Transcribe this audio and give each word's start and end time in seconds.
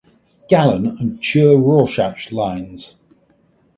Gallen 0.49 0.87
and 0.99 1.21
Chur–Rorschach 1.21 2.31
lines. 2.31 2.95